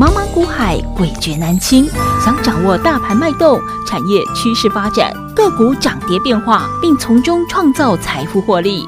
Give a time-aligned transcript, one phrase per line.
[0.00, 1.86] 茫茫股海，诡谲难清。
[2.24, 8.82] 想掌握大盘脉动、产业趋势发展、个股涨跌变化，并从中创造财富获利，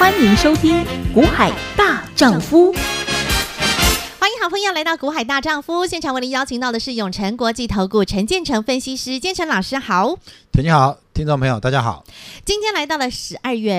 [0.00, 2.72] 欢迎收听《股海大丈夫》。
[4.18, 10.16] 欢迎好朋友来到《股海大丈夫》现场，为您邀请到的是永诚国际投顾陈建成分析师，建成老师好。
[10.52, 10.96] 陈你好。
[11.16, 12.04] 听众朋友，大家好！
[12.44, 13.74] 今天来到了十二月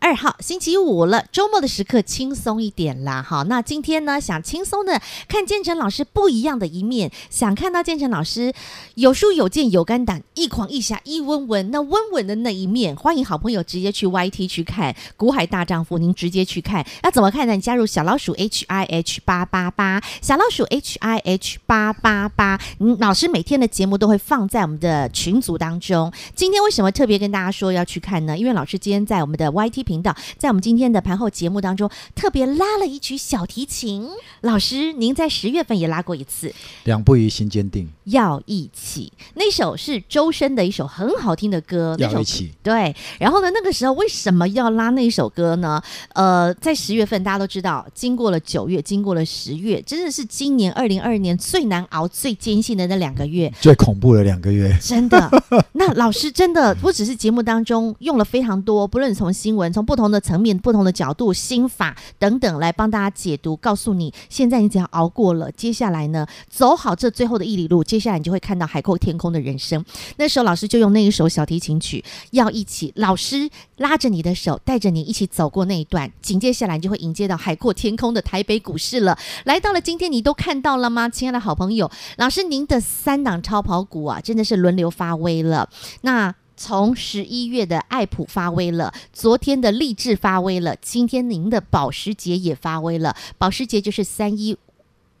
[0.00, 3.22] 二号星期五了，周末的时刻轻松一点啦。
[3.22, 8.52] 好，那今天呢，想轻松的看建成老师不一样的一面，想看到建成老师
[8.96, 16.84] 有书有见有肝胆，一狂一侠一温文，那温文的那一面，欢迎好朋友直接去 YT 去看《古海大丈夫》，您直接去看。
[17.04, 17.54] 要怎么看呢？
[17.54, 26.12] 你加入小老鼠 H I H 八八八，小老鼠 H I H 八八八，嗯，老师每天的节目都会放在我们的群组当中。
[26.34, 26.79] 今天为什么？
[26.80, 28.38] 什么特别跟大家说要去看呢？
[28.38, 34.08] 因为老师今天在我们的 YT 频道，在我们今天的盘后节目当中，特别拉了一曲小提琴。
[34.40, 36.50] 老师，您在十月份也拉过一次，
[36.84, 39.12] 两不疑心坚定，要一起。
[39.34, 42.50] 那首是周深的一首很好听的歌，要一起。
[42.62, 45.82] 对，然后呢，那个时候为什么要拉那一首歌呢？
[46.14, 54.74] 呃，在十月份，大家都知道，经过了九月，经过了十月，真的是今年二零二二年最难熬、最艰辛的那两个月，最恐怖的两个月。
[54.80, 55.30] 真的，
[55.72, 56.69] 那老师真的。
[56.74, 69.84] 不只是节目当中用了非常多，不论从新闻、从不同的层面、不同的角度、心法等等来帮大家解读，告诉你，现在你只要熬过了，接下来呢，走好这最后的一里路，接下来你就会看到海阔天空的人生。
[70.16, 79.18] 那时候老师就用那一首小提琴曲，要一起，老师拉着你的手，带着你一起走过那一段，紧接下来你就会迎接到海阔天空的台北股市了。
[79.44, 81.08] 来到了今天，你都看到了吗？
[81.08, 85.68] 亲爱的好朋友，老师您的三档超跑股啊，真的是轮流发威了。
[86.02, 93.16] 那从十一月的爱普发威了，昨天的励志发威了，今天您的保时捷也发威了。
[93.38, 94.54] 保时捷就是三一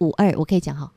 [0.00, 0.92] 五二，我可以讲哈，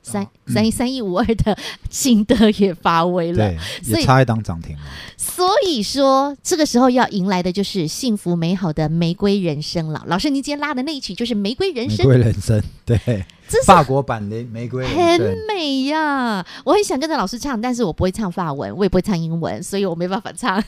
[0.00, 1.58] 三三一三一五二的
[1.90, 3.58] 金德也发威了，对，
[3.92, 4.82] 也差一档涨停了。
[5.16, 10.04] 所以说，这个时候要迎来的就是幸福美好的玫瑰人生了。
[10.06, 13.26] 老师，您今天拉的那一曲就是玫瑰人生，玫瑰人生，对。
[13.48, 16.44] 这是法国版的玫瑰，很美呀！
[16.64, 20.62] 我很想跟着老师唱，但是我不会唱法文，我也不会唱英文，所以我没办法唱。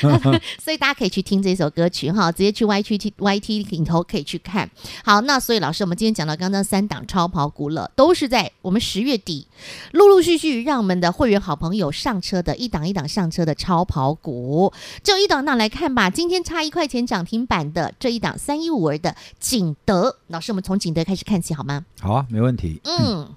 [0.62, 4.70] 所以大家可以去听这首歌曲哈，直接去 YT YT 里头可以去看。
[5.02, 9.46] 好，那所以老师，我们今天讲到刚刚三档超跑股了，都是在我们十月底
[9.92, 14.70] 陆陆续续让我们的会员好朋友上车的一档一档上车的超跑股，
[15.02, 16.10] 就一档档来看吧。
[16.10, 21.82] 今天差一块钱涨停板的这一档三一五二的景德，老师，我们从景德开始看起好吗？
[21.98, 22.25] 好啊。
[22.28, 22.80] 没问题。
[22.84, 23.28] 嗯，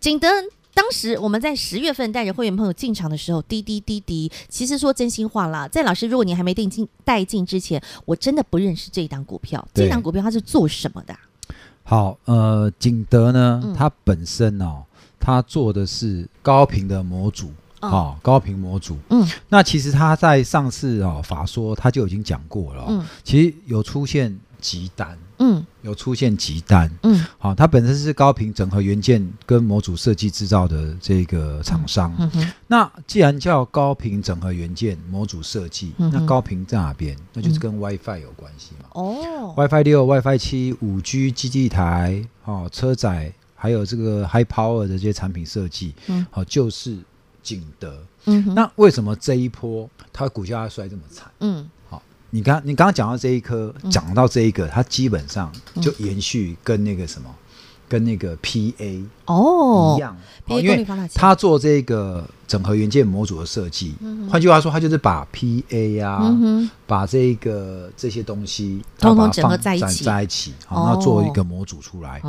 [0.00, 0.28] 景德
[0.74, 4.30] 当时我们在十月份带着会员朋友进场的时候，滴滴滴滴。
[4.48, 9.66] 其实说真心话啦，在老师，如果你还没定进带进之前，我真的不认识这一档股票。
[9.74, 11.20] 这一档股票它是做什么的啊？
[11.84, 14.82] 好，呃，景德呢，嗯、它本身哦，
[15.20, 17.52] 它做的是高频的模组，啊、
[17.82, 18.96] 哦哦，高频模组。
[19.10, 22.86] 嗯，那其实它在上次啊、哦、法说，它就已经讲过了、哦。
[22.88, 24.38] 嗯，其实有出现。
[24.62, 37.16] 急单，嗯，有出现急单，嗯，好、哦，它本身是高频整合元件跟模组设计制造的这个厂商，嗯嗯、那既然叫高频整合元件模组设计，嗯、那高频在哪边？
[37.32, 38.88] 那就是跟 WiFi 有关系嘛。
[38.92, 46.96] 哦，WiFi 六、WiFi 七、五 G 基地台，哦，车载还有这个 High Power 的这些产品设计，嗯，好、哦，就是
[47.42, 51.30] 景德，嗯，那为什么这一波它股价摔这么惨？
[51.40, 51.68] 嗯。
[51.88, 57.28] 好你刚你刚刚讲到这一颗，讲到这一个，它基本上就延续跟那个什么，
[57.88, 60.16] 跟那个 PA 哦一样，
[60.46, 63.94] 因为它做这个整合元件模组的设计，
[64.30, 66.22] 换句话说，它就是把 PA 呀，
[66.86, 72.22] 把这个这些东西通通整合在一起，在一起，好，然后做一个模组出来。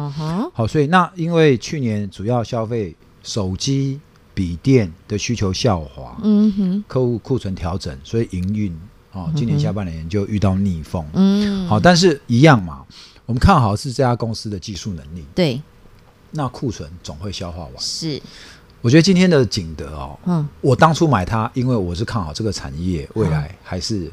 [0.53, 4.01] 好，所以那因为去年主要消费手机、
[4.33, 8.75] 笔电的需求下滑，嗯哼，客户库存调整，所以营运。
[9.15, 12.83] 哦，今年下半年就遇到逆风，嗯，好，但是一样嘛，
[13.27, 15.61] 我们看好是这家公司的技术能力，对，
[16.31, 18.19] 那库存总会消化完，是，
[18.81, 24.11] 我觉得今天的景德哦，嗯，我当初买它，因为我是看好这个产业未来还是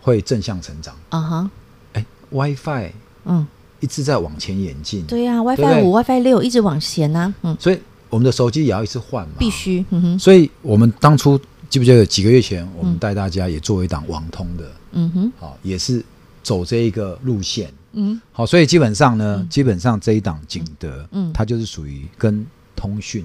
[0.00, 1.50] 会正向成长，啊哈，
[1.92, 2.90] 哎，WiFi，
[3.26, 3.46] 嗯，
[3.78, 11.40] 一直在往前演进，对呀，WiFi 五、WiFi 六一直往前啊，嗯，所以我们的手机也要一次换嘛，必须，嗯哼，所以我们当初。
[11.68, 16.04] 记不记得几个月前，我们带大家也做一档网通的，嗯哼，好，也是
[16.42, 23.24] 走这一个路线，嗯，好，所以基本上呢，基本上这一档景德，嗯，它就是属于跟通讯、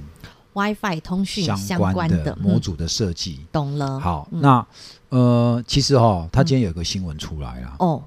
[0.54, 4.00] WiFi 通讯相关的模组的设计，懂了。
[4.00, 4.64] 好，那
[5.10, 8.04] 呃，其实哈，他今天有个新闻出来了，哦，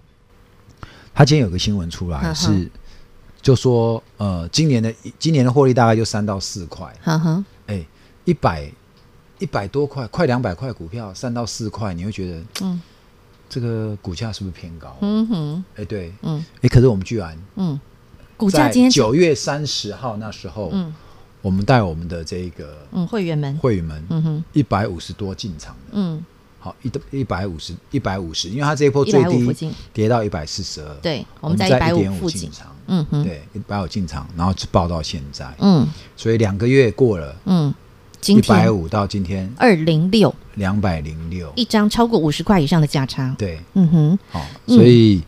[1.13, 2.71] 他今天有个新闻出来是。
[3.49, 6.95] 就说呃，今年的今年的获利大概就三到四块。
[7.05, 7.83] 嗯哼，哎，
[8.27, 8.71] 一百
[9.39, 12.79] 一百多块，快两百块股票，三到四块，你会觉得嗯，
[13.49, 14.95] 这个股价是不是偏高？
[15.01, 17.81] 嗯哼，哎对，嗯，哎，可是我们居然嗯，
[18.37, 20.93] 股价今天九月三十号那时候嗯。
[21.41, 23.57] 我们带我们的这个嗯会员们。
[23.57, 24.45] 会员们嗯哼。
[24.53, 25.93] 一百五十多进场的。
[25.93, 26.23] 嗯。
[26.59, 32.51] 好一一百五十一百五十，因为它这一波最低跌到一百四十二，对，我们在一百五附近
[32.89, 33.23] 嗯哼。
[33.23, 35.47] 对一百五进场，然后就报到现在。
[35.61, 35.87] 嗯，
[36.17, 37.73] 所以两个月过了嗯，
[38.27, 40.35] 一百五到今天二零六。
[40.57, 41.53] 两百零六。
[41.55, 43.35] 一张超过五十块以上的价差。
[43.39, 43.61] 对。
[43.75, 44.19] 嗯哼。
[44.31, 45.23] 好，所以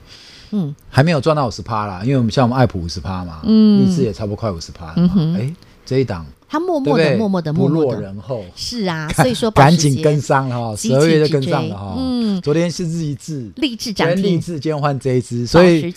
[0.50, 0.74] 嗯。
[0.88, 5.34] 还没有赚到五十趴啦，因为我们像我们爱普五十趴嘛嗯，励志也差不多快五十趴嗯哼。
[5.36, 5.54] 哎。
[5.82, 11.96] 这一档，他默默的、默默的、默默的不落人后，是啊，所以说赶紧跟上了哈，十二月就跟上了哈。
[11.98, 15.92] 嗯，昨天是日志，励志涨停，励志今天换这一支，所以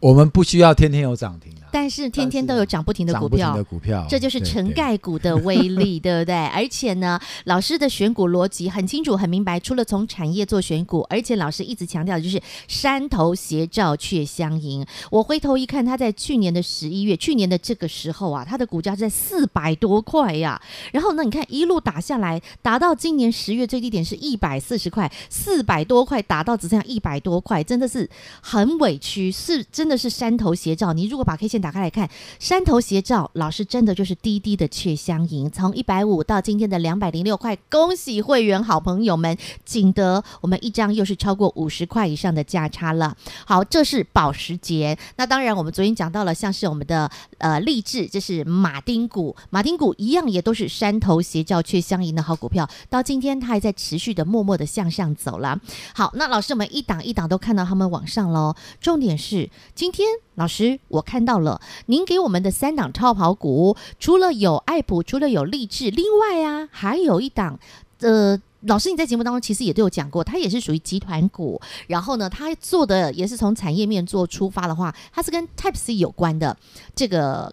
[0.00, 1.52] 我们不需要天天有涨停。
[1.70, 6.34] 但是天天都有涨不停的股票，的股票，这就是成概股的威力， 对不对？
[6.48, 9.58] 而且呢，老师的选股逻辑很清楚、很明白。
[9.60, 14.84] 除了从产业做选股，而且老师一直强调的就是山头斜照却相迎。
[15.10, 20.60] 我回头一看，他在去年的十一月，去年的这个时候啊，他的股价在四百多块呀。
[20.92, 28.08] 然后呢，你看一路打下来，打到今年十月最低点是一百四十块，四百多块打到只剩下一百多块，真的是
[28.40, 30.92] 很委屈，是真的是山头斜照。
[30.92, 39.36] 你如果把 K 线打打开来看，山头斜照，老师真的就是滴滴的却相迎，从一百五到今天的两百零六块，恭喜会员好朋友们，
[39.66, 43.14] 仅得我们一张又是超过五十块以上的价差了。
[43.44, 44.96] 好，这是保时捷。
[45.16, 52.66] 那当然，我们昨天讲到了，像是我们的呃励志，这是马丁股，马丁股一样也都是山头斜照却相迎的好股票。
[52.88, 55.60] 到今天，它还在持续的默默的向上走了。
[55.94, 58.56] 好，那老师我们一档一档都看到他们往上喽。
[58.80, 60.08] 重点是今天。
[60.38, 67.58] 老师，我看到了您给我们的三档超跑股，除了有爱普，除了有励志，另外啊，还有一档，
[67.98, 71.60] 呃，老师你在节目当中其实也都有讲过，它也是属于集团股。
[71.88, 76.56] 然后呢，它做的也是从产业面做出发的话，它是跟 Type C 有关的
[76.94, 77.52] 这个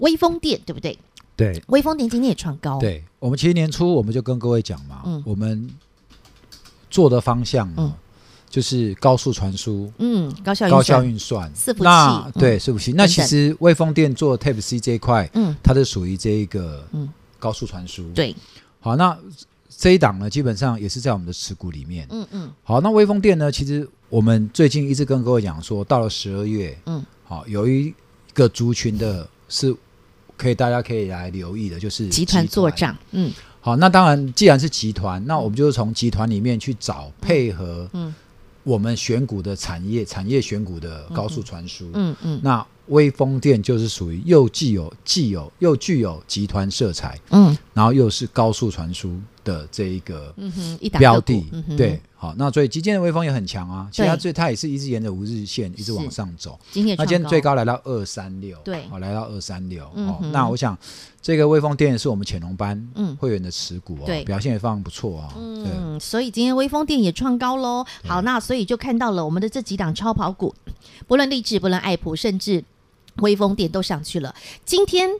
[0.00, 0.98] 微风电，对不对？
[1.36, 2.78] 对，微风电今天也创高。
[2.78, 5.70] 对，我们其实年初我们就跟各位讲嘛，嗯，我们
[6.90, 7.90] 做的方向，嗯。
[8.48, 12.92] 就是高速传输，嗯，高效高效运算，伺服器，那对伺服器。
[12.92, 17.08] 那其实微风电做 Type C 这一块，嗯，它是属于这一个，嗯，
[17.38, 18.08] 高速传输。
[18.12, 18.34] 对，
[18.80, 19.18] 好，那
[19.68, 22.50] 这一档呢，基本上也是在我们的持股里面，嗯嗯。
[22.62, 27.92] 好，那微风电呢，其实我们最近一直跟各位讲说，到了十二月，嗯，好，有一
[28.32, 29.74] 个族群的是
[30.36, 38.14] 可以大家可以来留意的，就是集团做账，嗯，好，那当然既然是集团，那我们就是从集团里面去找配合，嗯。
[38.66, 50.34] 我们选股的产业，产业选股的高速传输，嗯嗯，嗯，那威风电就是属于又既有既有又具有集团色彩，嗯，然后又是高速传输的这一个
[50.98, 51.44] 标的，
[51.76, 52.00] 对。
[52.18, 56.58] 好，那所以今天的微风也很强啊，其实它最它也是一直沿着五日线一直往上走。
[56.72, 59.84] 今天那今天最高来到二三六，对，好，来到二三六。
[59.94, 60.76] 哦，那我想
[61.20, 62.88] 这个微风电是我们潜龙班
[63.20, 65.34] 会员的持股哦，表现也非常不错啊。
[65.36, 67.84] 嗯，所以今天微风电也创高喽。
[68.04, 70.54] 好，那所以就看到了我们的这几档超跑股，
[71.06, 72.64] 不论励志，不论爱普，甚至
[73.22, 74.34] 威风点都上去了。
[74.64, 75.10] 今天。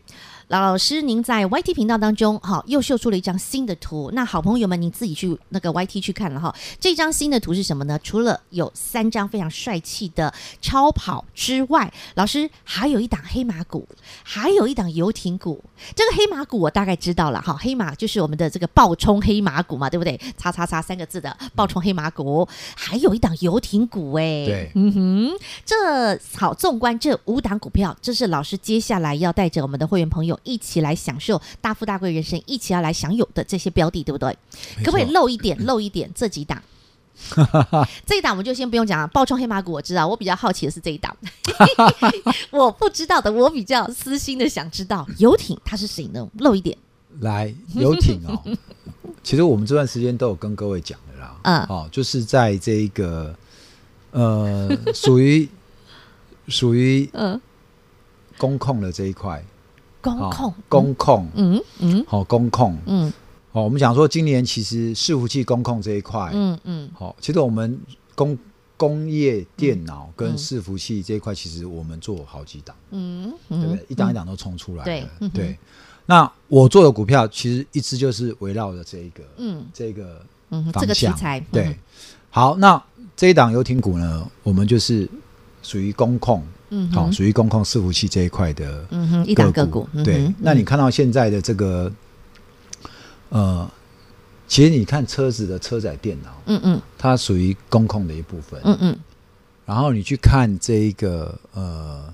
[0.49, 4.13] 老老师，您在 YT 频道当中，哈，又秀出了一张新的图。
[4.15, 6.55] 那好朋友们，你自己去那个 YT 去看了哈。
[6.79, 7.99] 这张新的图是什么呢？
[8.01, 13.89] 除了有三张非常帅气的超跑之外，老师还有一档黑马股，
[14.23, 15.65] 还有一档游艇股。
[15.97, 20.17] 这个黑马股我大概知道了哈，黑马就是我们的这个暴冲黑马股嘛，对不对？
[20.39, 30.36] 叉叉叉三个字的暴冲黑马股，还有一档游艇股哎、欸，对，嗯哼，这好，纵观这五档股票，这是老师接下来要带着我们的会员朋友。
[30.45, 34.37] 一起来享受大富大贵人生，一起要来享有的这些标的，对不对？
[34.85, 35.57] 可不可以漏一点？
[35.65, 36.63] 漏一点这几档？
[38.05, 39.07] 这一档我们就先不用讲了。
[39.09, 41.17] 爆冲黑马股我知道，我比较好奇的是这一档。
[42.53, 46.29] 我不知道的，我比较私心的想知道游艇它是谁呢？
[46.39, 46.77] 漏一点。
[47.21, 48.39] 来游艇哦，
[49.25, 51.35] 其实我们这段时间都有跟各位讲的啦。
[51.45, 53.35] 嗯，哦，就是在这一个
[54.11, 55.49] 呃，属于
[56.49, 57.41] 属于嗯，
[58.37, 59.43] 公控的这一块。
[60.07, 63.13] 工控，工控，嗯嗯，好，工控，嗯，
[63.53, 67.79] 好，我们讲说今年其实伺服器工控这一块，嗯嗯，好，其实我们
[68.15, 68.39] 工
[68.77, 73.85] 工业电脑跟伺服器这一块，其实我们做好几档，嗯，对不对？
[73.89, 75.59] 一档一档都冲出来了，对。
[76.07, 81.77] 那我做的股票其实一直就是围绕着这一个，嗯，这个，嗯，这个题材，对。
[82.31, 82.81] 好，那
[83.17, 85.09] 这一档游艇股呢，我们就是。
[85.63, 90.33] 属于工控，嗯，好，属于工控伺服器这一块的，嗯哼，一档个股，对。
[90.41, 91.93] 那你看到现在的这个，
[93.29, 93.71] 呃，
[94.49, 98.99] 其实你看车子的车载电脑，嗯嗯，它属于工控的一部分，嗯嗯。
[99.65, 102.13] 然后你去看这一个呃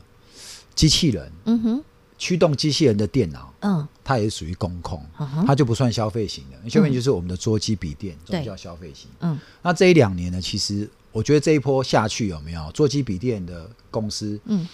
[0.74, 1.84] 机器人，嗯哼，
[2.18, 5.02] 驱动机器人的电脑，嗯，它也属于工控，
[5.46, 6.68] 它就不算消费型的。
[6.68, 9.08] 消费就是我们的桌机笔电，这种叫消费型。
[9.20, 10.88] 嗯，那这一两年呢，其实。
[11.12, 14.40] 我觉得这一波下去有没有桌机笔电的公司？
[14.46, 14.66] 嗯，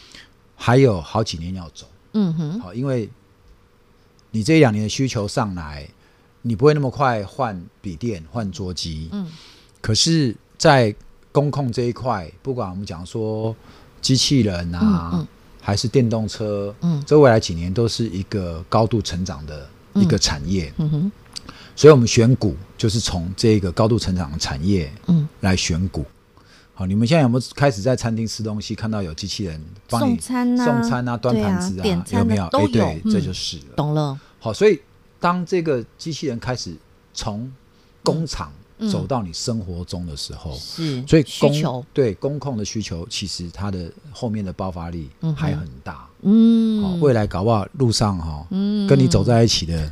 [0.57, 1.87] 还有好几年要走。
[2.13, 3.11] 嗯哼，好，因为
[4.31, 5.87] 你这一两年的需求上来，
[6.43, 9.09] 你不会那么快换笔电换桌机。
[9.13, 9.27] 嗯，
[9.81, 10.95] 可是，在
[11.33, 13.55] 工控这一块，不管我们讲说
[14.01, 15.27] 机器人啊，嗯嗯、
[15.61, 20.73] 还是电动车，嗯，这未来几年都是一个高度成长的一个产业。
[20.79, 21.13] 嗯，嗯哼，
[21.75, 26.07] 所以我们选股就是从这个高度成长的产业，嗯，来选股。
[26.79, 28.73] 好，你们现在有没有开始在餐厅吃东西？
[28.73, 32.49] 看到有机器人帮你送餐啊、送餐啊、端盘子啊，点有没有？
[32.51, 33.65] 都有，对，这就是了。
[33.75, 34.17] 懂了。
[34.39, 34.81] 好，所以
[35.19, 36.73] 当这个机器人开始
[37.13, 37.53] 从
[38.05, 38.53] 工厂
[38.89, 46.09] 走到你生活中的时候，是，所以需求对工控的需求，其实它的后面的爆发力还很大。
[46.23, 48.47] 嗯，好，未来搞不好路上哈，
[48.89, 49.91] 跟你走在一起的，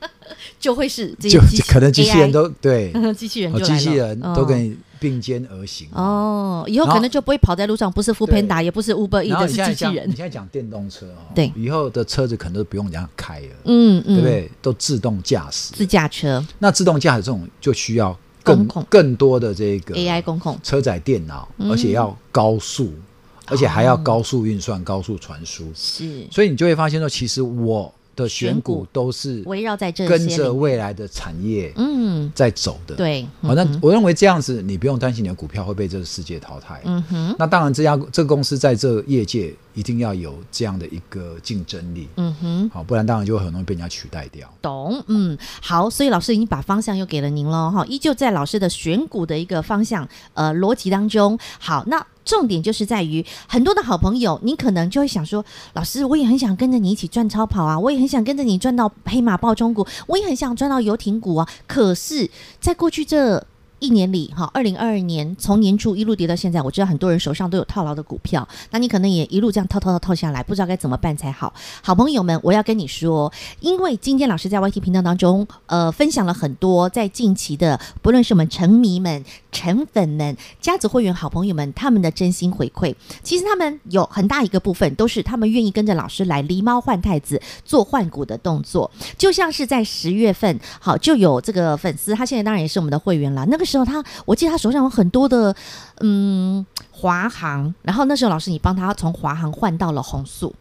[0.58, 4.74] 就会是就可能机器人都对， 机器人机器人都跟你。
[5.02, 10.08] 并肩而行哦，以后可能就不会跑在路上，不是 foodpanda，也不是 Uber Eats，是机器人。
[10.08, 14.50] 你现在讲电动车哦，对，以后的车子可能都不用人家开了，嗯嗯，对不对？
[14.62, 16.44] 都自动驾驶，自驾车。
[16.60, 22.92] 那自动驾驶这种就需要更更多的这个 AI 工控车载电脑，而且要高速，
[23.46, 25.68] 而且还要高速运算、高速传输。
[25.74, 27.92] 是，所以你就会发现说，其实我。
[28.14, 32.02] 的选股都是围绕在这跟着未来的产业嗯。
[32.36, 44.48] 在走的，对，好，那我认为这样子你不用担心你的股票会被这个世界淘汰，嗯哼，那当然这家这个公司在这业界一定要有这样的一个竞争力，嗯哼，好，不然当然就会很容易被人家取代掉。
[44.62, 52.06] 懂，嗯，好，所以老师已经把方向又给了您了哈，依旧在老师的选股的一个方向呃逻辑当中，好，那。
[52.24, 61.48] 重点就是在于很多的好朋友，你可能就会想说，老师，我也很想跟着你一起赚超跑啊，我也很想跟着你赚到黑马爆冲股，我也很想赚到游艇股啊。
[61.66, 63.44] 可是，在过去这
[63.80, 71.52] 一年里，哈，二零二二年从年初一路跌到现在，我知道很多人手上都有套牢的股票，那你可能也一路这样套套套套下来，不知道该怎么办才好。
[71.82, 95.54] 好朋友们，我要跟你说，因为今天老师在 YT 频道当中，呃，分享了很多在近期的，不论是我们成迷们、成粉们、家族会员好朋友们，他们的真心回馈，其实他们有很大一个部分都是他们愿意跟着老师来狸猫换太子做换股的动作，就像是在十月份，好，就有这个粉丝，他现在当然也是我们的会员了，那个时候他，我记得他手上有很多的，
[96.00, 100.54] 嗯，华航，然后那时候老师你帮他从华航换到了弘塑，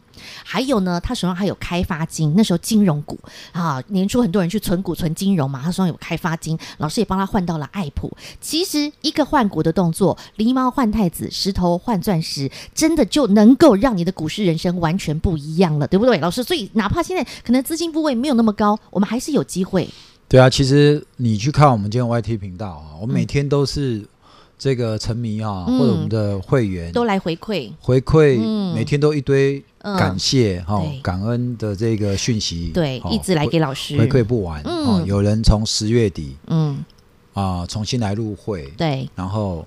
[0.43, 3.19] 还有呢，他手上还有开发金，那时候金融股
[3.51, 8.11] 啊，年初很多人去存股存金融嘛，他手上有开发金，老师也帮他换到了爱普。
[8.39, 16.43] 其实一个换股的动作，狸猫换太子，石头换钻石，真的就能够让你的股市人生完全不一样了，对不对，老师？
[16.43, 19.87] 所以哪怕现在可能资金部位没有那么高，我们还是有机会。
[20.27, 24.05] 对啊，其实你去看我们今天 YT 频道啊，我每天都是
[24.61, 27.71] 这个沉迷啊，嗯、或者我们的会员都来回馈。
[27.79, 33.97] 回馈，嗯、每天都一堆感谢哈、嗯、感恩的这个讯息，对，一直来给老师。
[33.97, 34.61] 回馈不完。
[34.63, 36.85] 嗯，有人从十月底嗯。
[37.33, 39.65] 啊重新来入会，对，然后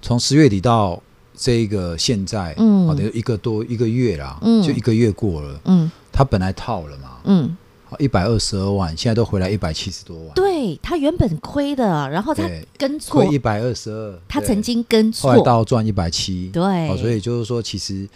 [0.00, 1.02] 从十月底到
[1.36, 7.54] 这个现在，嗯，好的一个多一个月啦，嗯，就一个月过了，嗯，他本来套了嘛，嗯。
[7.98, 10.34] 一百二十二万，现在都回来一百七十多万。
[10.34, 12.42] 对，他原本亏的，然后他
[12.76, 16.50] 跟错，亏一百二十二，他曾经跟错，后来到赚一百七。
[16.52, 18.08] 对，所以就是说，其实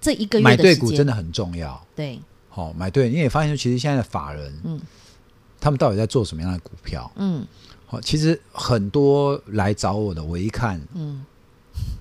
[0.00, 1.78] 这一个月买对股真的很重要。
[1.94, 4.80] 对，好买对，你也发现说，其实现在的法人，嗯，
[5.60, 7.10] 他们到底在做什么样的股票？
[7.16, 7.44] 嗯，
[7.86, 11.22] 好，其实很多来找我的，我一看，嗯，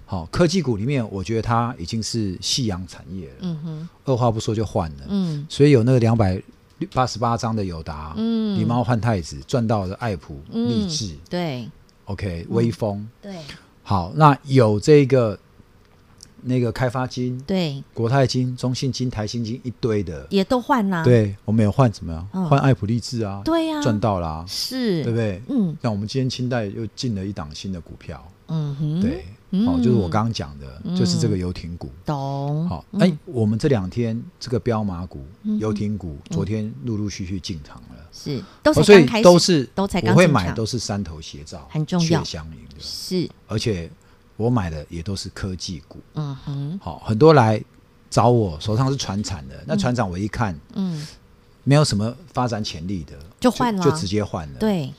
[0.05, 3.35] 好，科技股里面，我觉得它已经是夕阳产业了。
[3.41, 5.05] 嗯哼，二话不说就换了。
[5.09, 6.41] 嗯，所以有那个两百。
[6.93, 11.69] 八十八张的友达，嗯，狸猫换太子赚到了爱普、励志，对
[12.05, 13.37] ，OK，威风，对，
[13.83, 15.37] 好，那有这个
[16.41, 22.11] 那个开发金，对，国泰金、中信金、台新金一堆的，也都换啦，对，我们有换什么？
[22.11, 22.27] 呀？
[22.45, 25.41] 换爱普、励志啊，对呀，赚到了，是，对不对？
[25.49, 29.25] 嗯，那我们今天清代又进了一档新的股票，嗯哼，对。
[29.67, 31.91] 好，就是我刚刚讲的，就是这个游艇股。
[32.03, 32.67] 懂。
[32.67, 35.23] 好，哎，我们这两天这个标码股、
[35.59, 38.03] 游艇股，昨天陆陆续续进场了。
[38.11, 42.75] 是，都所以都是都才我会买，都是三头斜照，很重要，相连的。
[42.79, 43.87] 是，而且
[44.37, 45.99] 我买的也都是科技股。
[46.15, 47.63] 嗯哼，好，很多来
[48.09, 51.07] 找我，手上是船产的，那船长我一看，嗯，
[51.63, 54.59] 没有什么发展潜力的，就换了，就直接换了。
[54.59, 54.91] 对，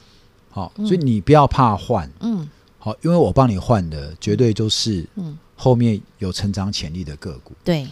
[0.51, 2.49] 好，所以你不要怕换，嗯，
[2.85, 7.55] 好，因为我帮你换的绝对就是，嗯，后面有成长潜力的个股。
[7.65, 7.89] 对，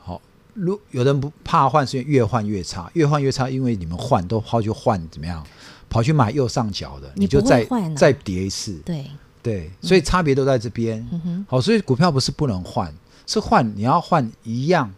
[0.00, 0.18] 好，
[0.54, 5.46] 如有人不怕换，是因为越换越差，越换越差，因为你们换都跑去换怎么样？
[5.90, 7.62] 跑去买右上角的，你就再
[7.94, 8.80] 再叠一次。
[8.82, 9.04] 对。
[9.40, 11.06] 对，所以差别都在这边。
[11.12, 12.92] 嗯、好，所以股票不是不能换，
[13.26, 14.90] 是换你要换一样，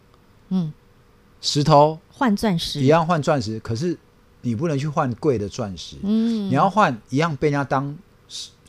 [0.49, 0.73] 嗯，
[1.40, 3.99] 石头换钻石一样换钻石，可是
[4.40, 5.97] 你不能去换贵的钻石。
[6.02, 7.93] 嗯，你要换一样被人家当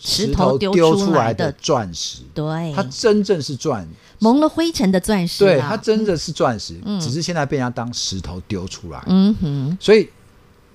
[0.02, 2.24] 石头丢出来的钻石。
[2.34, 3.88] 对，它真正是钻，
[4.20, 5.46] 蒙了灰尘的钻石。
[5.46, 9.02] 对，它真的是钻石，嗯、只是现在被人家当石头丢出来。
[9.08, 10.10] 嗯哼，所以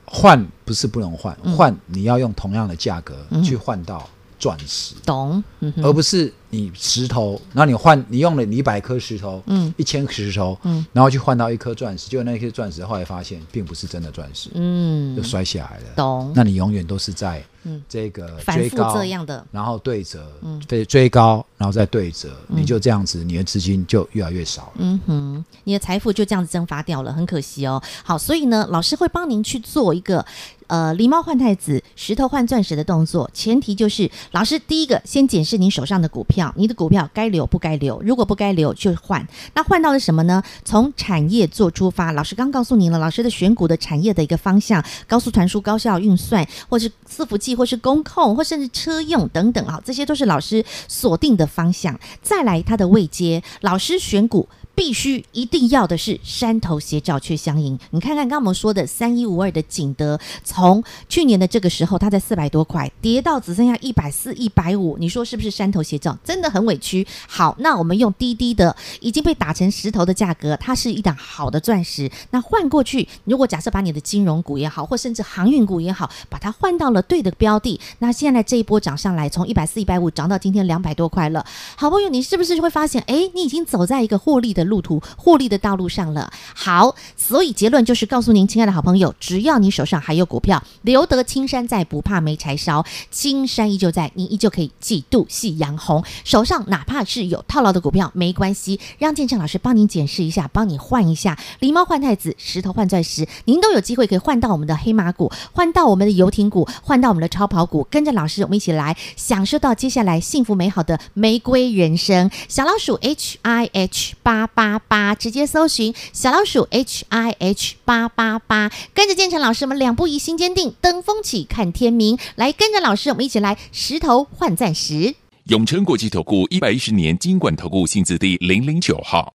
[0.04, 4.08] 换不是不能换，换你要用同样的价格去换到。
[4.38, 16.32] 钻石，懂，嗯、而不是你石头，然后你换，你用了你一百颗石头，嗯，一千颗石头，嗯，然后去换到一颗钻石，结果那颗钻石后来发现并不是真的钻石，嗯，就摔下来了，懂？
[16.34, 17.44] 那你永远都是在
[17.88, 27.82] 这个追高这样的，然后对折，嗯，对，追高，然后再对折，你就这样子，你的资金就越来越少了，嗯哼，你的财富就这样子蒸发掉了，很可惜哦。
[28.02, 30.24] 好，所以呢，老师会帮您去做一个。
[30.68, 39.26] 呃，狸猫换太子，石头换钻石的动作，前提就是老师第一个先检视您手上的股票，你的股票该留不该留，如果不该留就换。
[39.54, 40.42] 那换到了什么呢？
[40.64, 51.98] 从产业做出发，老师刚告诉您了，老师的选股的产业的一个方向，高速传输、高效运算，或是伺服器，或是工控，或甚至车用等等啊，这些都是老师锁定的方向。
[52.22, 54.48] 再来它的位阶，老师选股。
[54.76, 57.76] 必须一定要的是山头斜照却相迎。
[57.90, 66.16] 你看看刚刚我们说的三一五二的景德，从去年的这个时候，它在四百多块跌到只剩下一百四、一百五，你说是不是山头斜照？
[66.22, 67.06] 真的很委屈。
[67.26, 72.10] 好，那我们用滴滴的已经被打成石头的价格，它是一档好的钻石。
[72.30, 81.46] 那换过去，如果假设把你的金融股也好，或甚至航运股也好，把它换到了对的标的，那现在这一波涨上来，从一百四、一百五涨到今天两百多块了。
[81.76, 86.30] 好朋友，你是不是就会发现，哎，你已经走在一个获利的路途获利的道路上了。
[86.54, 92.84] 好，所以结论就是告诉您，亲爱的好朋友，只要你手上还有股票，留得青山在，不怕没柴烧。
[93.10, 96.04] 青山依旧在，您依旧可以几度夕阳红。
[96.24, 101.38] 手上哪怕是有套牢的股票，没关系，让建成老师帮您检视一下，帮你换一下。
[101.60, 107.86] 狸猫换太子，石头换钻石，您都有机会可以换到我们的黑马股，换到我们的游艇股，换到我们的超跑股。
[107.90, 112.30] 跟着老师，我们一起来享受到接下来幸福美好的玫瑰人生。
[112.48, 115.14] 小老鼠 H I H 八八八。
[115.14, 125.14] 直接搜寻小老鼠 H I H 八八八，跟着建成老师，我们两步一心坚定，登峰起看天明，来跟着老师，我们一起来石头换钻石。
[125.44, 129.35] 永诚国际投顾一百一十年金管投顾新字第零零九号。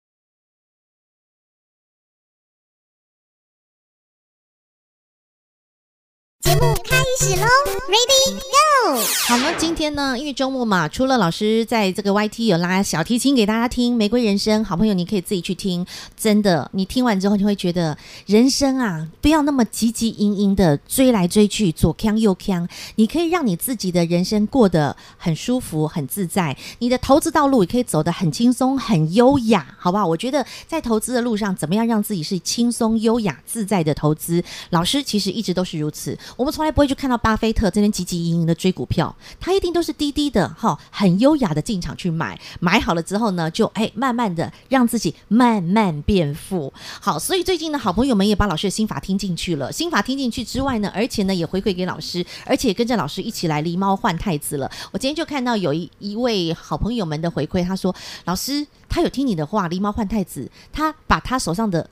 [6.50, 7.46] 节目开始喽
[7.86, 9.00] ，Ready Go！
[9.28, 15.86] 好了，今天呢，因为周末嘛，除了老师在这个 YT 有拉小提琴给大家听《玫瑰人生》，好朋友你可以自己去听。
[16.16, 22.68] 真的，你听完之后，你会觉得人生啊，不要那么急急营营的追来追去，左扛右扛。
[22.96, 26.56] 你可以让你自己的人生过得很舒服、很自在。
[26.80, 30.04] 你的投资道路也可以走得很轻松、很优雅，好不好？
[30.04, 34.42] 我觉得在投资的路上，怎么样让自己是轻松、优雅、自在的投资？
[34.70, 36.18] 老师其实一直都是如此。
[36.40, 46.72] 我们从来不会去看到巴菲特这边急急营营的追股票，他一定都是低低的哈，很优雅的进场去买，买好了之后呢，就哎慢慢的让自己慢慢变富。
[46.98, 54.70] 好，所以最近呢，好朋友们也把老师的心法听进去了，心法听进去之外呢，而且呢也回馈给老师，而且跟着老师一起来狸猫换太子了。
[54.92, 61.90] 我今天就看到有一一位好朋友们的回馈，他说老师他有听你的话，狸猫换太子，他把他手上的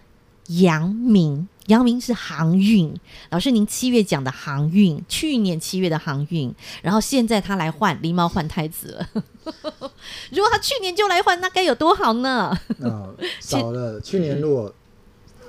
[0.49, 1.49] 阳明。
[1.69, 9.23] 阳明是航运，老师您七月讲的航运，去年七月的航运，然后现在他来换狸猫换太子了。
[10.33, 12.59] 如果他去年就来换，那该有多好呢？
[12.81, 14.01] 哦， 少了。
[14.01, 14.75] 去年如果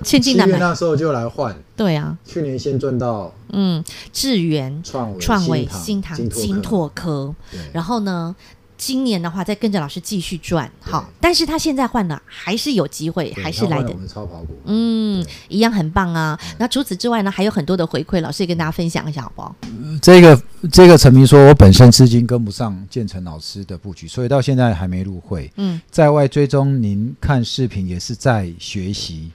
[0.04, 1.58] 千金难买，那时候就来换。
[1.74, 3.82] 对啊，去年先赚到嗯，
[4.12, 7.34] 智源、创创维、新唐、金拓科，
[7.72, 8.36] 然后呢？
[8.80, 11.06] 今年的话，再跟着老师继续转，好。
[11.20, 13.94] 但是他现在换了，还是有机会，还是来的。
[14.08, 16.40] 超跑股，嗯，一样很棒啊。
[16.58, 19.54] 那除此之外呢，还有很多的回馈，老师也跟大家分享一下，好不好？
[20.00, 25.52] 这个这个陈明说，我本身资金跟不上建成老师的布局，所以到现在还没入会。
[25.56, 29.30] 嗯，在外追踪您看视频也是在学习，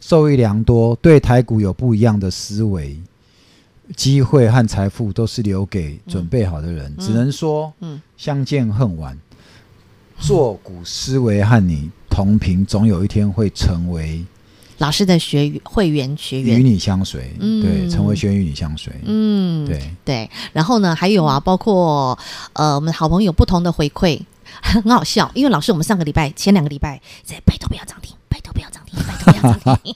[0.00, 2.98] 受益良多，对台股有不一样的思维。
[3.96, 7.72] 机会和财富都是留给准备好的人，嗯、只能说，
[8.16, 9.18] 相见恨晚。
[10.20, 14.24] 做股思维和你同频，总有一天会成为
[14.78, 17.32] 老师的学员、会员、学员，与你相随。
[17.38, 18.92] 嗯，对，成为学员与你相随。
[19.04, 20.30] 嗯，对对。
[20.52, 22.18] 然后呢，还有啊，包括
[22.52, 24.20] 呃，我们好朋友不同的回馈，
[24.60, 25.30] 很好笑。
[25.34, 28.16] 因为老师，我们上个礼拜、前两个礼拜在拜托不要涨停，
[28.98, 29.94] 拜托不要涨停，拜托不要涨停。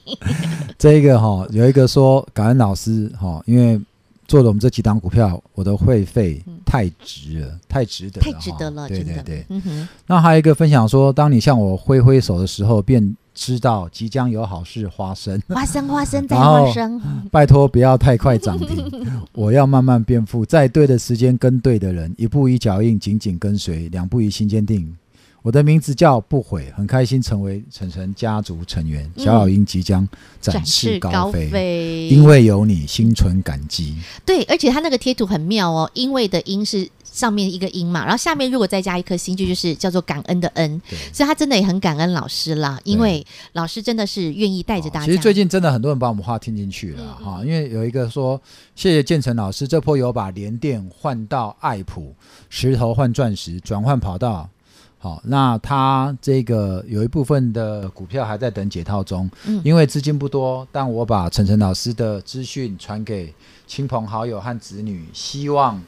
[0.79, 3.81] 这个哈、哦，有一个说感恩老师哈、哦，因为。
[4.29, 9.45] 做了我们这几档股票，我的会费太值了，嗯、太值得了，太值得了，对对对。
[9.51, 9.89] 嗯哼。
[10.07, 15.39] 那还有一个分享说，当你向我挥挥手的时候，便知道即将有好事发生。
[15.53, 16.99] 花生花生 再花生，
[17.31, 24.97] 拜托不要太快涨停， 我要慢慢变富，在对的时间跟对的人，一步一脚印，紧紧跟随，两步一心坚定。
[25.43, 29.11] 我的名字叫不悔，很开心成为晨晨家族成员。
[29.17, 30.09] 小老鹰即将
[30.41, 33.97] 展翅高飞，嗯、因为有你，心存感激。
[34.25, 40.81] 对，而且他那个贴图很妙哦，因为的“因”是上面一个“因”嘛，然后下面如果再加一颗心，就就是叫做感恩的“恩”。
[41.13, 45.07] 所以他真的也很感恩老师啦，因为老师真的是愿意带着大家。
[45.07, 48.41] 其实最近真的很多人把我们话听进去了哈，嗯嗯因为有一个说
[48.77, 52.15] ：“谢谢建成老师，这波有把联电换到爱普，
[52.49, 54.49] 石头换钻石，转换跑道。”
[55.03, 63.35] 好，那他这个有一部分的股票还在等解套中，嗯，因为资金不多，但我把晨晨老师的资讯传给
[63.67, 65.83] 亲朋好友和子女，希望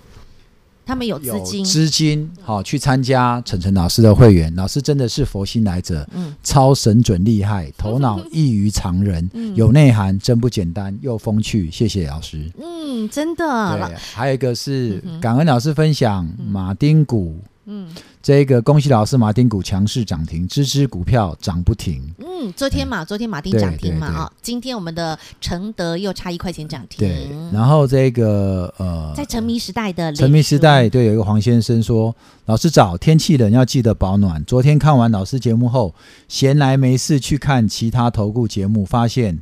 [0.84, 4.52] 他们有资金，资金好去参加晨晨老师的会员。
[4.56, 13.78] 老师真的是佛心来者，嗯，超神准厉害，头脑异于常人， 嗯，有内涵，真不简单，又风趣，谢谢老师，嗯，真的。
[13.78, 17.38] 对，还有一个是感恩老师分享马丁股。
[17.66, 17.88] 嗯，
[18.24, 22.02] 这个恭喜老师，马丁股强势涨停，支支股票涨不停。
[22.20, 27.06] 嗯，昨天嘛，昨天马丁涨停嘛，啊，今天我们的承德又差一块钱涨停。
[27.06, 34.42] 对，然后这个呃，在沉迷时代的沉迷时代，对，有一个黄先生说，老师早，天气冷要记得保暖。
[34.46, 35.94] 昨天看完老师节目后，
[36.26, 39.38] 闲来没事去看其他投顾节目，发现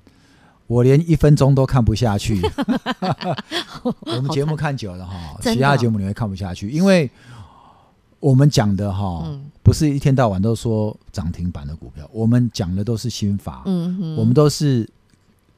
[0.66, 2.40] 我连一分钟都看不下去。
[4.00, 7.08] 我们节目看久了哈，其他节目你会看不下去，因为。
[8.22, 9.28] 我们讲的哈，
[9.64, 14.88] 不是一天到晚都说涨停板的股票，我们讲的都是心法，嗯哼，我们都是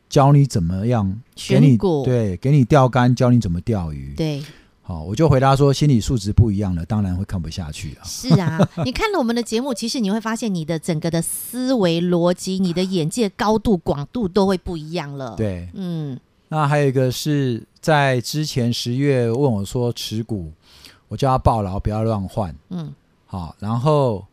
[0.08, 1.14] 教你怎么样
[1.46, 4.42] 给你对，给你钓竿，教你怎么钓鱼，对，
[4.80, 8.02] 好，我就回答说，心理素质不一样了，当然会看不下去啊。
[8.02, 15.34] 是啊， 你看了我们的节目，其实你会发现你的整个的思维逻辑，你的眼界高度广度都会不一样了。
[15.36, 20.50] 对，嗯，那还有一个是在之前十月问我说持股。
[21.08, 22.54] 我叫他抱牢，不要乱换。
[22.70, 22.92] 嗯，
[23.26, 24.24] 好，然后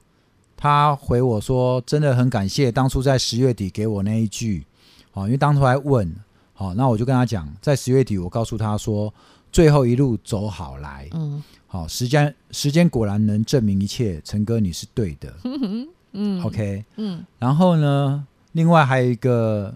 [0.56, 4.66] 他回我说，真的很感谢当初在十月底给我那一句，
[5.12, 6.16] 好，因为当初还问，
[6.54, 9.14] 好，那我就跟他讲，在十月底我告诉他说，
[9.52, 11.08] 最后一路走好来。
[11.14, 15.34] 嗯，好，时间时间果然能证明一切，陈哥你是对的。
[16.14, 19.74] 嗯，OK，嗯，然后呢，另外还有一个，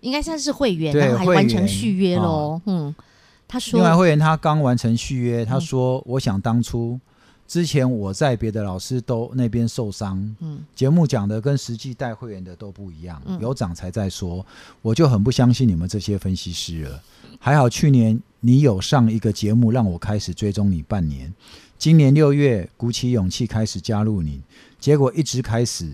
[0.00, 2.60] 应该算是会员，然后还完成续约喽。
[2.66, 2.94] 嗯。
[3.48, 6.98] 他说：“另外会员他刚完成续约，他说：‘我想当初
[7.46, 14.44] 之前我在别的老师都那边受伤，嗯，节目讲的跟实际带会员的都不一样，有涨才在说，
[14.82, 17.02] 我就很不相信你们这些分析师了。
[17.38, 21.32] 还好去年你有上一个节目，让我开始追踪你半年，
[21.78, 24.42] 今年六月鼓起勇气开始加入你，
[24.80, 25.92] 结果一直开始。”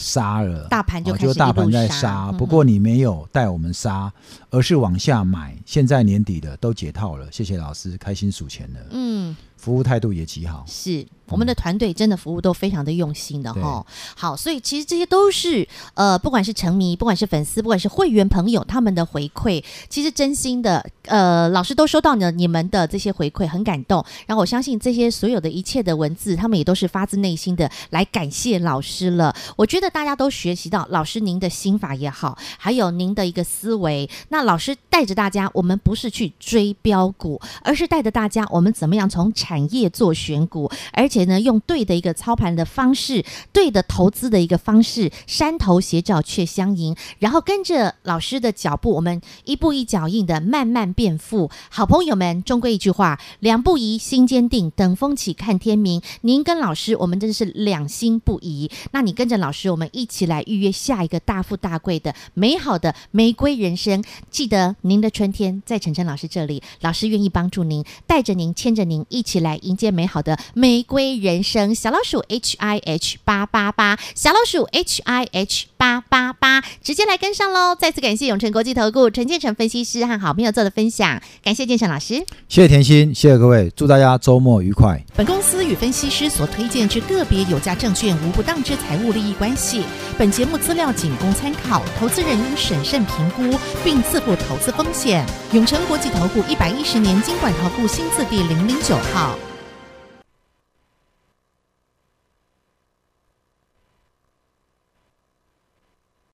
[0.00, 4.10] 杀了，大盘就、哦、就大盘在杀，嗯、不过你没有带我们杀，
[4.48, 5.54] 而是往下买。
[5.66, 8.80] 现在年底了，都解套了，谢谢老师，开心数钱了。
[8.90, 10.64] 嗯，服务态度也极好。
[10.66, 11.06] 是。
[11.30, 24.04] 我们的团队真的服务都非常的用心的哈，好，所以其实这些都是呃，不管是沉迷，不管是粉丝，不管是会员朋友，他们的回馈，其实真心的，呃，老师都收到了你们的这些回馈，很感动。
[24.26, 29.32] 然后我相信这些所有的一切的文字，他们也都是发自内心的来感谢老师了。
[29.54, 34.10] 我觉得大家都学习到老师您的心法也好，还有您的一个思维。
[34.30, 41.20] 那老师带着大家，我们不是去追标股，而是带着大家，我们怎么样从产产业做选股，而且。
[41.30, 51.50] 呢，用对的一个操盘的方式，对的投资的一个方式，山头斜照却相迎，然后跟着老师的脚步，我们一步一脚印的慢慢变富。
[51.68, 56.00] 好朋友们，终归一句话，两不疑，心坚定，等风起，看天明。
[56.22, 58.70] 您跟老师，我们真的是两心不移。
[58.92, 64.02] 那你跟着老师，我们一起来预约下一个大富大贵的美好的玫瑰人生。
[64.30, 71.74] 记得您的春天在晨晨老师这里，老师愿意帮助您，带着您，牵着您一起起来迎接美好的玫瑰人生。
[71.74, 77.74] 小老鼠 H I H 八八八，小老鼠 H I H 八八八，直接来跟上喽！
[77.74, 85.02] 再次感谢永诚国际投顾陈建成分析师和好朋友做的分享，感谢建成老师，谢谢甜心，谢谢各位，祝大家周末愉快。
[85.16, 89.84] 本公司与分析师所推荐之个别有价证券无不当之财务利益关系，
[90.18, 95.24] 本节目资料仅供参考，投资人应审慎评估并自负投资风险。
[95.52, 99.29] 永诚国际投顾一百一十年金管投顾新字第零零九号。